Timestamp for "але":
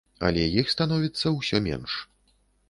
0.27-0.45